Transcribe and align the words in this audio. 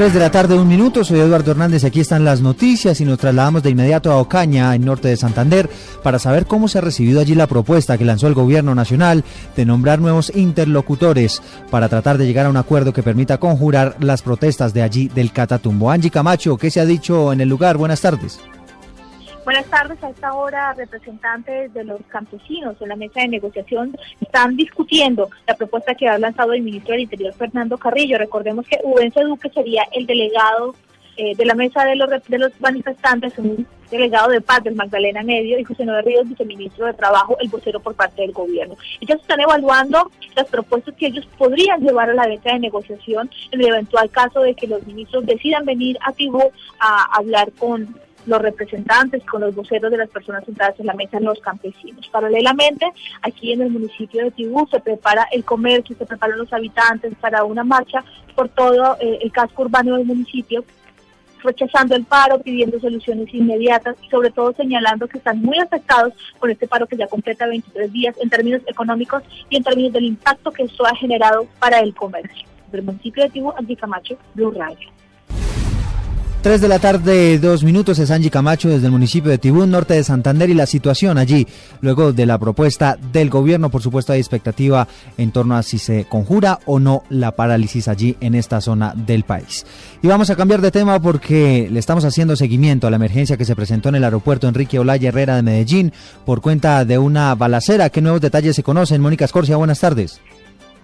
3 0.00 0.14
de 0.14 0.20
la 0.20 0.30
tarde, 0.30 0.58
un 0.58 0.66
minuto. 0.66 1.04
Soy 1.04 1.20
Eduardo 1.20 1.50
Hernández. 1.50 1.84
Aquí 1.84 2.00
están 2.00 2.24
las 2.24 2.40
noticias 2.40 3.02
y 3.02 3.04
nos 3.04 3.18
trasladamos 3.18 3.62
de 3.62 3.68
inmediato 3.68 4.10
a 4.10 4.16
Ocaña, 4.16 4.74
en 4.74 4.86
norte 4.86 5.08
de 5.08 5.16
Santander, 5.18 5.68
para 6.02 6.18
saber 6.18 6.46
cómo 6.46 6.68
se 6.68 6.78
ha 6.78 6.80
recibido 6.80 7.20
allí 7.20 7.34
la 7.34 7.46
propuesta 7.46 7.98
que 7.98 8.06
lanzó 8.06 8.26
el 8.26 8.32
gobierno 8.32 8.74
nacional 8.74 9.24
de 9.54 9.66
nombrar 9.66 9.98
nuevos 9.98 10.32
interlocutores 10.34 11.42
para 11.70 11.90
tratar 11.90 12.16
de 12.16 12.26
llegar 12.26 12.46
a 12.46 12.48
un 12.48 12.56
acuerdo 12.56 12.94
que 12.94 13.02
permita 13.02 13.36
conjurar 13.36 13.96
las 14.00 14.22
protestas 14.22 14.72
de 14.72 14.80
allí 14.80 15.08
del 15.08 15.32
Catatumbo. 15.32 15.90
Angie 15.90 16.10
Camacho, 16.10 16.56
¿qué 16.56 16.70
se 16.70 16.80
ha 16.80 16.86
dicho 16.86 17.30
en 17.30 17.42
el 17.42 17.50
lugar? 17.50 17.76
Buenas 17.76 18.00
tardes. 18.00 18.40
Buenas 19.50 19.66
tardes. 19.66 20.00
A 20.04 20.10
esta 20.10 20.32
hora, 20.32 20.74
representantes 20.74 21.74
de 21.74 21.82
los 21.82 22.00
campesinos 22.06 22.76
en 22.80 22.88
la 22.88 22.94
mesa 22.94 23.22
de 23.22 23.26
negociación 23.26 23.96
están 24.20 24.54
discutiendo 24.54 25.28
la 25.44 25.54
propuesta 25.54 25.96
que 25.96 26.06
ha 26.06 26.16
lanzado 26.18 26.52
el 26.52 26.62
ministro 26.62 26.92
del 26.92 27.00
Interior, 27.00 27.34
Fernando 27.34 27.76
Carrillo. 27.76 28.16
Recordemos 28.16 28.64
que 28.64 28.78
Ubense 28.84 29.24
Duque 29.24 29.50
sería 29.50 29.82
el 29.90 30.06
delegado 30.06 30.76
eh, 31.16 31.34
de 31.34 31.44
la 31.44 31.56
mesa 31.56 31.84
de 31.84 31.96
los, 31.96 32.08
de 32.28 32.38
los 32.38 32.60
manifestantes, 32.60 33.36
un 33.38 33.66
delegado 33.90 34.30
de 34.30 34.40
paz 34.40 34.62
del 34.62 34.76
Magdalena 34.76 35.24
Medio, 35.24 35.58
y 35.58 35.64
José 35.64 35.84
Noel 35.84 36.04
Ríos, 36.04 36.28
viceministro 36.28 36.86
de 36.86 36.94
Trabajo, 36.94 37.36
el 37.40 37.48
vocero 37.48 37.80
por 37.80 37.96
parte 37.96 38.22
del 38.22 38.30
gobierno. 38.30 38.76
Ellos 39.00 39.20
están 39.20 39.40
evaluando 39.40 40.12
las 40.36 40.46
propuestas 40.46 40.94
que 40.94 41.08
ellos 41.08 41.26
podrían 41.36 41.80
llevar 41.80 42.08
a 42.08 42.14
la 42.14 42.28
mesa 42.28 42.52
de 42.52 42.60
negociación 42.60 43.28
en 43.50 43.60
el 43.60 43.66
eventual 43.66 44.10
caso 44.10 44.42
de 44.42 44.54
que 44.54 44.68
los 44.68 44.86
ministros 44.86 45.26
decidan 45.26 45.64
venir 45.64 45.98
a 46.06 46.12
Tibú 46.12 46.52
a 46.78 47.16
hablar 47.16 47.50
con 47.58 47.98
los 48.26 48.42
representantes, 48.42 49.24
con 49.24 49.40
los 49.40 49.54
voceros 49.54 49.90
de 49.90 49.98
las 49.98 50.10
personas 50.10 50.44
sentadas 50.44 50.78
en 50.78 50.86
la 50.86 50.94
mesa, 50.94 51.20
los 51.20 51.40
campesinos. 51.40 52.08
Paralelamente, 52.08 52.86
aquí 53.22 53.52
en 53.52 53.62
el 53.62 53.70
municipio 53.70 54.24
de 54.24 54.30
Tibú 54.30 54.66
se 54.70 54.80
prepara 54.80 55.26
el 55.32 55.44
comercio, 55.44 55.96
se 55.96 56.06
preparan 56.06 56.38
los 56.38 56.52
habitantes 56.52 57.14
para 57.20 57.44
una 57.44 57.64
marcha 57.64 58.04
por 58.34 58.48
todo 58.48 58.96
eh, 59.00 59.18
el 59.22 59.32
casco 59.32 59.62
urbano 59.62 59.96
del 59.96 60.06
municipio 60.06 60.64
rechazando 61.42 61.96
el 61.96 62.04
paro, 62.04 62.40
pidiendo 62.40 62.78
soluciones 62.78 63.32
inmediatas 63.32 63.96
y 64.02 64.08
sobre 64.10 64.30
todo 64.30 64.52
señalando 64.52 65.08
que 65.08 65.18
están 65.18 65.40
muy 65.40 65.58
afectados 65.58 66.12
con 66.38 66.50
este 66.50 66.68
paro 66.68 66.86
que 66.86 66.96
ya 66.96 67.06
completa 67.06 67.46
23 67.46 67.92
días 67.92 68.16
en 68.20 68.30
términos 68.30 68.62
económicos 68.66 69.22
y 69.48 69.56
en 69.56 69.64
términos 69.64 69.92
del 69.92 70.04
impacto 70.04 70.50
que 70.50 70.64
esto 70.64 70.86
ha 70.86 70.94
generado 70.94 71.46
para 71.58 71.80
el 71.80 71.94
comercio. 71.94 72.48
Del 72.70 72.82
municipio 72.82 73.24
de 73.24 73.30
Tibú, 73.30 73.52
Andy 73.56 73.76
Camacho, 73.76 74.16
Blue 74.34 74.52
Radio. 74.52 74.99
3 76.42 76.62
de 76.62 76.68
la 76.68 76.78
tarde, 76.78 77.38
dos 77.38 77.62
minutos, 77.64 77.98
es 77.98 78.10
Angie 78.10 78.30
Camacho 78.30 78.70
desde 78.70 78.86
el 78.86 78.92
municipio 78.92 79.30
de 79.30 79.36
Tibún, 79.36 79.70
norte 79.70 79.92
de 79.92 80.02
Santander, 80.02 80.48
y 80.48 80.54
la 80.54 80.64
situación 80.64 81.18
allí, 81.18 81.46
luego 81.82 82.14
de 82.14 82.24
la 82.24 82.38
propuesta 82.38 82.96
del 83.12 83.28
gobierno, 83.28 83.68
por 83.68 83.82
supuesto 83.82 84.14
hay 84.14 84.20
expectativa 84.20 84.88
en 85.18 85.32
torno 85.32 85.54
a 85.54 85.62
si 85.62 85.76
se 85.76 86.06
conjura 86.06 86.58
o 86.64 86.80
no 86.80 87.02
la 87.10 87.32
parálisis 87.32 87.88
allí 87.88 88.16
en 88.22 88.34
esta 88.34 88.62
zona 88.62 88.94
del 88.96 89.24
país. 89.24 89.66
Y 90.02 90.06
vamos 90.06 90.30
a 90.30 90.36
cambiar 90.36 90.62
de 90.62 90.70
tema 90.70 90.98
porque 90.98 91.68
le 91.70 91.78
estamos 91.78 92.06
haciendo 92.06 92.34
seguimiento 92.36 92.86
a 92.86 92.90
la 92.90 92.96
emergencia 92.96 93.36
que 93.36 93.44
se 93.44 93.54
presentó 93.54 93.90
en 93.90 93.96
el 93.96 94.04
aeropuerto 94.04 94.48
Enrique 94.48 94.78
Olaya 94.78 95.10
Herrera 95.10 95.36
de 95.36 95.42
Medellín 95.42 95.92
por 96.24 96.40
cuenta 96.40 96.86
de 96.86 96.96
una 96.96 97.34
balacera. 97.34 97.90
¿Qué 97.90 98.00
nuevos 98.00 98.22
detalles 98.22 98.56
se 98.56 98.62
conocen? 98.62 99.02
Mónica 99.02 99.26
Escorcia, 99.26 99.56
buenas 99.56 99.80
tardes. 99.80 100.22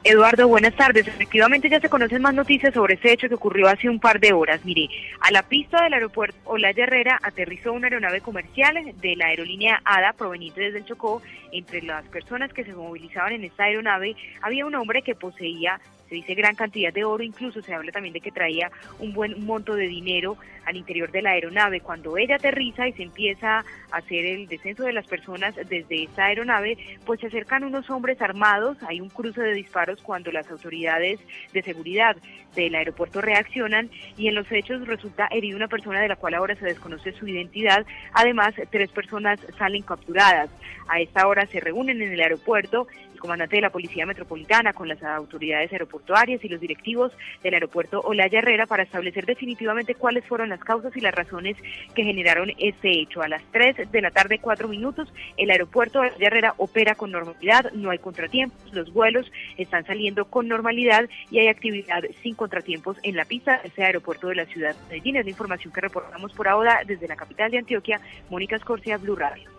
Eduardo, 0.08 0.46
buenas 0.46 0.76
tardes. 0.76 1.08
Efectivamente 1.08 1.68
ya 1.68 1.80
se 1.80 1.88
conocen 1.88 2.22
más 2.22 2.32
noticias 2.32 2.72
sobre 2.72 2.94
ese 2.94 3.12
hecho 3.12 3.28
que 3.28 3.34
ocurrió 3.34 3.66
hace 3.66 3.88
un 3.88 3.98
par 3.98 4.20
de 4.20 4.32
horas. 4.32 4.64
Mire, 4.64 4.88
a 5.20 5.32
la 5.32 5.42
pista 5.42 5.82
del 5.82 5.94
aeropuerto 5.94 6.38
Olaya 6.44 6.84
Herrera 6.84 7.18
aterrizó 7.24 7.72
una 7.72 7.88
aeronave 7.88 8.20
comercial 8.20 8.76
de 9.00 9.16
la 9.16 9.26
aerolínea 9.26 9.82
ADA 9.84 10.12
proveniente 10.12 10.60
desde 10.60 10.78
el 10.78 10.84
Chocó. 10.84 11.22
Entre 11.50 11.82
las 11.82 12.04
personas 12.06 12.52
que 12.52 12.62
se 12.62 12.72
movilizaban 12.72 13.32
en 13.32 13.42
esta 13.42 13.64
aeronave 13.64 14.14
había 14.42 14.64
un 14.64 14.76
hombre 14.76 15.02
que 15.02 15.16
poseía 15.16 15.80
se 16.08 16.14
dice 16.14 16.34
gran 16.34 16.54
cantidad 16.54 16.92
de 16.92 17.04
oro, 17.04 17.22
incluso 17.22 17.62
se 17.62 17.74
habla 17.74 17.92
también 17.92 18.12
de 18.12 18.20
que 18.20 18.30
traía 18.30 18.70
un 18.98 19.12
buen 19.12 19.44
monto 19.44 19.74
de 19.74 19.88
dinero 19.88 20.36
al 20.64 20.76
interior 20.76 21.10
de 21.10 21.22
la 21.22 21.30
aeronave. 21.30 21.80
Cuando 21.80 22.16
ella 22.16 22.36
aterriza 22.36 22.88
y 22.88 22.92
se 22.92 23.02
empieza 23.02 23.58
a 23.58 23.96
hacer 23.96 24.24
el 24.24 24.48
descenso 24.48 24.84
de 24.84 24.92
las 24.92 25.06
personas 25.06 25.54
desde 25.54 26.04
esta 26.04 26.26
aeronave, 26.26 26.76
pues 27.04 27.20
se 27.20 27.28
acercan 27.28 27.64
unos 27.64 27.88
hombres 27.90 28.20
armados, 28.20 28.76
hay 28.82 29.00
un 29.00 29.08
cruce 29.08 29.40
de 29.40 29.54
disparos 29.54 30.00
cuando 30.02 30.32
las 30.32 30.50
autoridades 30.50 31.20
de 31.52 31.62
seguridad 31.62 32.16
del 32.54 32.74
aeropuerto 32.74 33.20
reaccionan 33.20 33.90
y 34.16 34.28
en 34.28 34.34
los 34.34 34.50
hechos 34.50 34.86
resulta 34.86 35.28
herida 35.30 35.56
una 35.56 35.68
persona 35.68 36.00
de 36.00 36.08
la 36.08 36.16
cual 36.16 36.34
ahora 36.34 36.56
se 36.56 36.64
desconoce 36.64 37.12
su 37.12 37.28
identidad. 37.28 37.86
Además, 38.12 38.54
tres 38.70 38.90
personas 38.90 39.38
salen 39.58 39.82
capturadas. 39.82 40.50
A 40.88 41.00
esta 41.00 41.26
hora 41.26 41.46
se 41.46 41.60
reúnen 41.60 42.00
en 42.00 42.12
el 42.12 42.20
aeropuerto 42.20 42.86
el 43.16 43.20
comandante 43.20 43.56
de 43.56 43.62
la 43.62 43.70
Policía 43.70 44.04
Metropolitana 44.04 44.74
con 44.74 44.88
las 44.88 45.02
autoridades 45.02 45.72
aeroportuarias 45.72 46.44
y 46.44 46.48
los 46.48 46.60
directivos 46.60 47.12
del 47.42 47.54
aeropuerto 47.54 48.00
Olaya 48.00 48.40
Herrera 48.40 48.66
para 48.66 48.82
establecer 48.82 49.24
definitivamente 49.24 49.94
cuáles 49.94 50.24
fueron 50.26 50.50
las 50.50 50.60
causas 50.60 50.94
y 50.96 51.00
las 51.00 51.14
razones 51.14 51.56
que 51.94 52.04
generaron 52.04 52.52
este 52.58 52.90
hecho. 52.90 53.22
A 53.22 53.28
las 53.28 53.42
3 53.52 53.90
de 53.90 54.00
la 54.02 54.10
tarde, 54.10 54.38
4 54.38 54.68
minutos, 54.68 55.10
el 55.38 55.50
aeropuerto 55.50 56.00
Olaya 56.00 56.26
Herrera 56.26 56.54
opera 56.58 56.94
con 56.94 57.10
normalidad, 57.10 57.72
no 57.72 57.90
hay 57.90 57.98
contratiempos, 57.98 58.72
los 58.74 58.92
vuelos 58.92 59.32
están 59.56 59.86
saliendo 59.86 60.26
con 60.26 60.46
normalidad 60.46 61.08
y 61.30 61.38
hay 61.38 61.48
actividad 61.48 62.04
sin 62.22 62.34
contratiempos 62.34 62.98
en 63.02 63.16
la 63.16 63.24
pista 63.24 63.60
de 63.62 63.68
ese 63.68 63.82
aeropuerto 63.82 64.28
de 64.28 64.34
la 64.34 64.44
ciudad 64.44 64.74
de 64.74 64.82
Medellín. 64.88 65.16
Es 65.16 65.24
la 65.24 65.30
información 65.30 65.72
que 65.72 65.80
reportamos 65.80 66.32
por 66.34 66.48
ahora 66.48 66.82
desde 66.86 67.08
la 67.08 67.16
capital 67.16 67.50
de 67.50 67.58
Antioquia, 67.58 67.98
Mónica 68.28 68.56
Escorcia, 68.56 68.98
Blue 68.98 69.16
Radio. 69.16 69.55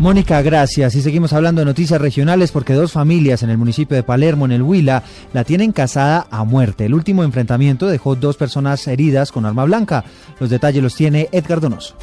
Mónica, 0.00 0.40
gracias. 0.40 0.94
Y 0.94 1.02
seguimos 1.02 1.34
hablando 1.34 1.60
de 1.60 1.66
noticias 1.66 2.00
regionales 2.00 2.52
porque 2.52 2.72
dos 2.72 2.90
familias 2.90 3.42
en 3.42 3.50
el 3.50 3.58
municipio 3.58 3.98
de 3.98 4.02
Palermo, 4.02 4.46
en 4.46 4.52
el 4.52 4.62
Huila, 4.62 5.02
la 5.34 5.44
tienen 5.44 5.72
casada 5.72 6.26
a 6.30 6.42
muerte. 6.44 6.86
El 6.86 6.94
último 6.94 7.22
enfrentamiento 7.22 7.86
dejó 7.86 8.16
dos 8.16 8.38
personas 8.38 8.88
heridas 8.88 9.30
con 9.30 9.44
arma 9.44 9.66
blanca. 9.66 10.04
Los 10.40 10.48
detalles 10.48 10.82
los 10.82 10.96
tiene 10.96 11.28
Edgar 11.32 11.60
Donoso. 11.60 11.96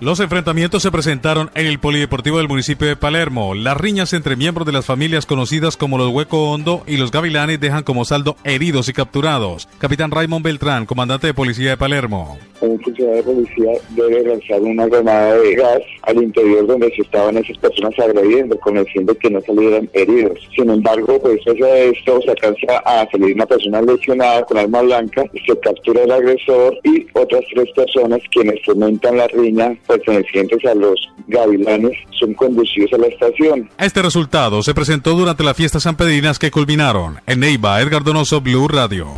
Los 0.00 0.20
enfrentamientos 0.20 0.82
se 0.82 0.90
presentaron 0.90 1.50
en 1.54 1.66
el 1.66 1.78
Polideportivo 1.78 2.38
del 2.38 2.48
municipio 2.48 2.88
de 2.88 2.96
Palermo. 2.96 3.54
Las 3.54 3.76
riñas 3.76 4.14
entre 4.14 4.36
miembros 4.36 4.66
de 4.66 4.72
las 4.72 4.86
familias 4.86 5.26
conocidas 5.26 5.76
como 5.76 5.98
los 5.98 6.10
Hueco 6.10 6.50
Hondo 6.50 6.82
y 6.86 6.96
los 6.96 7.10
Gavilanes 7.10 7.60
dejan 7.60 7.84
como 7.84 8.06
saldo 8.06 8.36
heridos 8.44 8.88
y 8.88 8.94
capturados. 8.94 9.68
Capitán 9.78 10.10
Raymond 10.10 10.44
Beltrán, 10.44 10.86
comandante 10.86 11.26
de 11.26 11.34
policía 11.34 11.70
de 11.70 11.76
Palermo. 11.76 12.38
Un 12.64 12.80
funcionario 12.80 13.16
de 13.16 13.22
policía 13.22 13.72
debe 13.90 14.22
lanzar 14.22 14.60
una 14.62 14.86
granada 14.86 15.36
de 15.36 15.54
gas 15.54 15.80
al 16.02 16.22
interior 16.22 16.66
donde 16.66 16.90
se 16.94 17.02
estaban 17.02 17.36
esas 17.36 17.58
personas 17.58 17.98
agrediendo 17.98 18.58
con 18.60 18.76
el 18.76 18.86
fin 18.86 19.04
de 19.06 19.14
que 19.16 19.30
no 19.30 19.40
salieran 19.42 19.88
heridos. 19.92 20.38
Sin 20.56 20.70
embargo, 20.70 21.20
pues 21.20 21.40
de 21.44 21.90
esto 21.90 22.20
se 22.22 22.30
alcanza 22.30 22.78
a 22.84 23.06
salir 23.10 23.34
una 23.34 23.46
persona 23.46 23.82
lesionada 23.82 24.44
con 24.44 24.58
arma 24.58 24.82
blanca, 24.82 25.24
se 25.46 25.58
captura 25.60 26.02
el 26.02 26.10
agresor 26.10 26.78
y 26.84 27.06
otras 27.12 27.42
tres 27.54 27.70
personas 27.74 28.20
quienes 28.32 28.64
fomentan 28.64 29.18
la 29.18 29.26
riña 29.28 29.76
pertenecientes 29.86 30.64
a 30.64 30.74
los 30.74 30.98
gavilanes 31.28 31.92
son 32.18 32.34
conducidos 32.34 32.92
a 32.92 32.98
la 32.98 33.06
estación. 33.06 33.70
Este 33.78 34.02
resultado 34.02 34.62
se 34.62 34.74
presentó 34.74 35.14
durante 35.14 35.44
las 35.44 35.56
fiestas 35.56 35.82
sanpedrinas 35.84 36.38
que 36.38 36.50
culminaron 36.50 37.20
en 37.26 37.40
Neiva, 37.40 37.80
Edgar 37.80 38.04
Donoso, 38.04 38.40
Blue 38.40 38.68
Radio. 38.68 39.08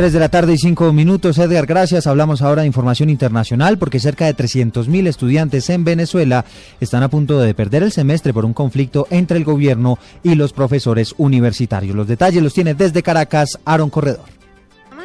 3 0.00 0.14
de 0.14 0.18
la 0.18 0.30
tarde 0.30 0.54
y 0.54 0.56
5 0.56 0.94
minutos. 0.94 1.36
Edgar, 1.36 1.66
gracias. 1.66 2.06
Hablamos 2.06 2.40
ahora 2.40 2.62
de 2.62 2.66
información 2.66 3.10
internacional 3.10 3.76
porque 3.76 4.00
cerca 4.00 4.24
de 4.24 4.34
300.000 4.34 5.06
estudiantes 5.06 5.68
en 5.68 5.84
Venezuela 5.84 6.46
están 6.80 7.02
a 7.02 7.10
punto 7.10 7.38
de 7.38 7.52
perder 7.52 7.82
el 7.82 7.92
semestre 7.92 8.32
por 8.32 8.46
un 8.46 8.54
conflicto 8.54 9.06
entre 9.10 9.36
el 9.36 9.44
gobierno 9.44 9.98
y 10.22 10.36
los 10.36 10.54
profesores 10.54 11.14
universitarios. 11.18 11.94
Los 11.94 12.08
detalles 12.08 12.42
los 12.42 12.54
tiene 12.54 12.72
desde 12.72 13.02
Caracas 13.02 13.58
Aaron 13.66 13.90
Corredor 13.90 14.39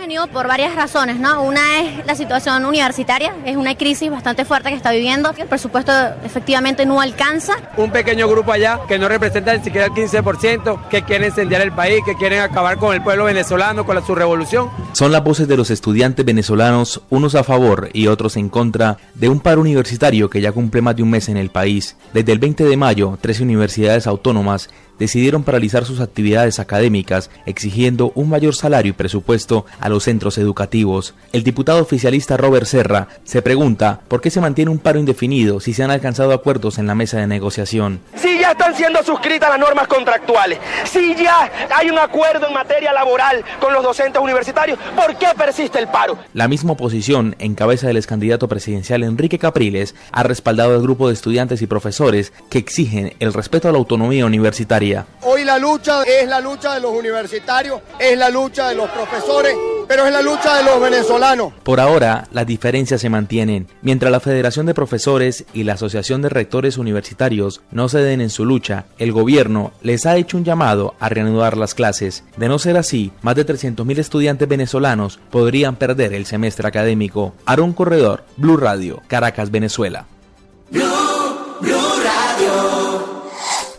venido 0.06 0.28
por 0.28 0.48
varias 0.48 0.76
razones, 0.76 1.20
¿no? 1.20 1.42
Una 1.42 1.80
es 1.80 2.06
la 2.06 2.14
situación 2.14 2.64
universitaria, 2.64 3.34
es 3.44 3.58
una 3.58 3.74
crisis 3.74 4.12
bastante 4.12 4.46
fuerte 4.46 4.70
que 4.70 4.76
está 4.76 4.92
viviendo, 4.92 5.34
el 5.36 5.48
presupuesto 5.48 5.92
efectivamente 6.24 6.86
no 6.86 7.02
alcanza. 7.02 7.56
Un 7.76 7.90
pequeño 7.90 8.28
grupo 8.28 8.52
allá 8.52 8.82
que 8.88 9.00
no 9.00 9.10
representa 9.10 9.58
ni 9.58 9.64
siquiera 9.64 9.88
el 9.88 9.94
15%, 9.94 10.90
que 10.90 11.02
quiere 11.02 11.26
incendiar 11.26 11.62
el 11.62 11.72
país, 11.72 12.04
que 12.06 12.14
quieren 12.14 12.42
acabar 12.42 12.78
con 12.78 12.94
el 12.94 13.02
pueblo 13.02 13.26
venezolano, 13.26 13.84
con 13.84 13.96
la, 13.96 14.06
su 14.06 14.14
revolución. 14.14 14.70
Son 14.94 15.12
las 15.12 15.24
voces 15.24 15.48
de 15.48 15.58
los 15.58 15.72
estudiantes 15.72 16.24
venezolanos, 16.24 17.02
unos 17.10 17.34
a 17.34 17.44
favor 17.44 17.90
y 17.92 18.06
otros 18.06 18.38
en 18.38 18.50
contra, 18.50 18.98
de 19.16 19.28
un 19.28 19.40
paro 19.40 19.62
universitario 19.62 20.30
que 20.30 20.40
ya 20.40 20.52
cumple 20.52 20.84
más 20.84 20.96
de 20.96 21.02
un 21.02 21.10
mes 21.10 21.30
en 21.30 21.38
el 21.38 21.50
país. 21.50 21.96
Desde 22.14 22.32
el 22.32 22.38
20 22.38 22.64
de 22.66 22.78
mayo, 22.78 23.18
13 23.20 23.42
universidades 23.42 24.06
autónomas 24.06 24.70
decidieron 25.00 25.44
paralizar 25.44 25.86
sus 25.86 26.00
actividades 26.00 26.60
académicas 26.60 27.30
exigiendo 27.46 28.12
un 28.16 28.30
mayor 28.30 28.56
salario 28.56 28.92
y 28.92 28.94
presupuesto 28.94 29.66
a 29.80 29.90
los 29.90 30.04
centros 30.04 30.38
educativos. 30.38 31.16
El 31.32 31.44
diputado 31.44 31.82
oficialista 31.82 32.38
Robert 32.38 32.66
Serra 32.66 33.08
se 33.24 33.42
pregunta 33.42 34.02
por 34.08 34.22
qué 34.22 34.30
se 34.30 34.42
mantiene 34.42 34.72
un 34.72 34.80
paro 34.80 35.00
indefinido 35.00 35.60
si 35.60 35.74
se 35.74 35.84
han 35.84 35.92
alcanzado 35.92 36.34
acuerdos 36.34 36.78
en 36.78 36.88
la 36.88 36.96
mesa 36.96 37.20
de 37.20 37.28
negociación. 37.28 38.00
Ya 38.46 38.52
están 38.52 38.76
siendo 38.76 39.02
suscritas 39.04 39.50
las 39.50 39.58
normas 39.58 39.88
contractuales, 39.88 40.60
si 40.84 41.16
ya 41.16 41.52
hay 41.76 41.90
un 41.90 41.98
acuerdo 41.98 42.48
en 42.48 42.54
materia 42.54 42.94
laboral 42.94 43.44
con 43.60 43.74
los 43.74 43.82
docentes 43.82 44.22
universitarios, 44.22 44.78
¿por 44.96 45.16
qué 45.18 45.30
persiste 45.36 45.80
el 45.80 45.88
paro? 45.88 46.20
La 46.34 46.48
misma 46.48 46.74
oposición, 46.74 47.36
en 47.40 47.56
cabeza 47.56 47.88
del 47.88 47.98
ex 47.98 48.06
candidato 48.06 48.48
presidencial 48.48 49.02
Enrique 49.02 49.40
Capriles, 49.40 49.96
ha 50.12 50.22
respaldado 50.22 50.76
al 50.76 50.82
grupo 50.84 51.08
de 51.08 51.16
estudiantes 51.16 51.64
y 51.64 51.68
profesores 51.68 52.34
que 52.52 52.60
exigen 52.60 53.16
el 53.20 53.34
respeto 53.34 53.68
a 53.68 53.72
la 53.72 53.80
autonomía 53.80 54.28
universitaria. 54.28 55.08
Hoy 55.24 55.44
la 55.44 55.58
lucha 55.58 56.04
es 56.04 56.28
la 56.28 56.40
lucha 56.40 56.76
de 56.76 56.82
los 56.82 56.92
universitarios, 56.92 57.82
es 57.98 58.16
la 58.16 58.30
lucha 58.30 58.70
de 58.70 58.76
los 58.76 58.92
profesores, 58.92 59.56
pero 59.88 60.06
es 60.06 60.14
la 60.14 60.22
lucha 60.22 60.58
de 60.58 60.64
los 60.64 60.82
venezolanos. 60.82 61.54
Por 61.64 61.80
ahora, 61.80 62.28
las 62.32 62.46
diferencias 62.46 63.02
se 63.02 63.10
mantienen. 63.10 63.68
Mientras 63.82 64.12
la 64.12 64.20
Federación 64.20 64.66
de 64.66 64.74
Profesores 64.74 65.46
y 65.54 65.64
la 65.64 65.74
Asociación 65.74 66.22
de 66.22 66.30
Rectores 66.30 66.78
Universitarios 66.78 67.62
no 67.72 67.90
ceden 67.90 68.22
en 68.22 68.30
su 68.30 68.46
lucha, 68.46 68.86
el 68.98 69.12
gobierno 69.12 69.72
les 69.82 70.06
ha 70.06 70.16
hecho 70.16 70.38
un 70.38 70.44
llamado 70.44 70.96
a 71.00 71.10
reanudar 71.10 71.58
las 71.58 71.74
clases. 71.74 72.24
De 72.38 72.48
no 72.48 72.60
ser 72.60 72.78
así, 72.78 73.12
más 73.22 73.36
de 73.36 73.46
300.000 73.46 74.00
estudiantes 74.00 74.48
venezolanos 74.48 75.20
podrían 75.30 75.76
perder 75.76 76.14
el 76.14 76.26
semestre 76.26 76.68
académico. 76.68 77.34
Aaron 77.46 77.74
Corredor, 77.74 78.24
Blue 78.38 78.58
Radio, 78.58 79.02
Caracas, 79.08 79.52
Venezuela. 79.52 80.08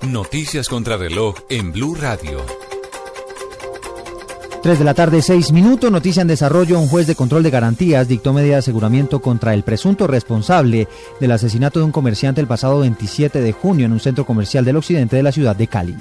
Noticias 0.03 0.69
contra 0.69 0.97
reloj 0.97 1.37
en 1.51 1.73
Blue 1.73 1.95
Radio. 1.95 2.66
3 4.63 4.79
de 4.79 4.85
la 4.85 4.95
tarde, 4.95 5.23
6 5.23 5.53
minutos. 5.53 5.91
Noticia 5.93 6.23
en 6.23 6.29
desarrollo. 6.29 6.81
Un 6.81 6.89
juez 6.89 7.07
de 7.07 7.15
control 7.15 7.43
de 7.43 7.51
garantías 7.51 8.09
dictó 8.09 8.33
medida 8.33 8.55
de 8.55 8.59
aseguramiento 8.59 9.21
contra 9.21 9.55
el 9.55 9.63
presunto 9.63 10.07
responsable 10.07 10.89
del 11.21 11.33
asesinato 11.33 11.79
de 11.79 11.85
un 11.85 11.93
comerciante 11.93 12.41
el 12.41 12.47
pasado 12.47 12.81
27 12.81 13.41
de 13.41 13.53
junio 13.53 13.87
en 13.87 13.93
un 13.93 14.01
centro 14.01 14.27
comercial 14.27 14.65
del 14.65 14.77
occidente 14.77 15.17
de 15.17 15.23
la 15.23 15.33
ciudad 15.33 15.55
de 15.55 15.67
Cali. 15.67 15.97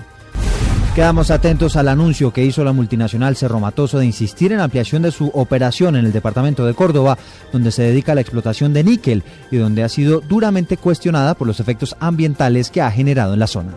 Quedamos 0.95 1.29
atentos 1.29 1.75
al 1.75 1.89
anuncio 1.89 2.31
que 2.31 2.45
hizo 2.45 2.63
la 2.63 2.71
multinacional 2.71 3.35
Cerro 3.35 3.59
Matoso 3.59 3.99
de 3.99 4.05
insistir 4.05 4.53
en 4.53 4.59
la 4.59 4.63
ampliación 4.63 5.01
de 5.01 5.11
su 5.11 5.27
operación 5.27 5.97
en 5.97 6.05
el 6.05 6.13
departamento 6.13 6.65
de 6.65 6.73
Córdoba, 6.73 7.17
donde 7.51 7.71
se 7.71 7.83
dedica 7.83 8.13
a 8.13 8.15
la 8.15 8.21
explotación 8.21 8.71
de 8.71 8.85
níquel 8.85 9.23
y 9.51 9.57
donde 9.57 9.83
ha 9.83 9.89
sido 9.89 10.21
duramente 10.21 10.77
cuestionada 10.77 11.33
por 11.33 11.47
los 11.47 11.59
efectos 11.59 11.97
ambientales 11.99 12.71
que 12.71 12.81
ha 12.81 12.89
generado 12.91 13.33
en 13.33 13.39
la 13.39 13.47
zona. 13.47 13.73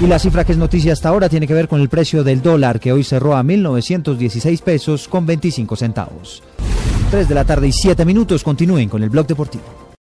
Y 0.00 0.06
la 0.06 0.18
cifra 0.18 0.44
que 0.44 0.52
es 0.52 0.58
noticia 0.58 0.92
hasta 0.92 1.08
ahora 1.08 1.28
tiene 1.28 1.46
que 1.46 1.54
ver 1.54 1.68
con 1.68 1.80
el 1.80 1.88
precio 1.88 2.24
del 2.24 2.42
dólar, 2.42 2.80
que 2.80 2.92
hoy 2.92 3.04
cerró 3.04 3.36
a 3.36 3.42
1.916 3.42 4.60
pesos 4.60 5.08
con 5.08 5.24
25 5.24 5.76
centavos. 5.76 6.42
3 7.10 7.28
de 7.28 7.34
la 7.34 7.44
tarde 7.44 7.68
y 7.68 7.72
7 7.72 8.04
minutos. 8.04 8.42
Continúen 8.42 8.88
con 8.88 9.02
el 9.02 9.10
blog 9.10 9.26
deportivo. 9.26 9.83